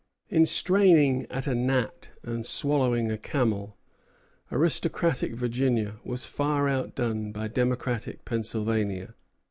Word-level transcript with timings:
In 0.29 0.47
straining 0.47 1.27
at 1.29 1.45
a 1.45 1.53
gnat 1.53 2.09
and 2.23 2.43
swallowing 2.43 3.11
a 3.11 3.19
camel, 3.19 3.77
aristocratic 4.51 5.35
Virginia 5.35 5.97
was 6.03 6.25
far 6.25 6.67
outdone 6.67 7.31
by 7.31 7.47
democratic 7.47 8.25
Pennsylvania. 8.25 9.13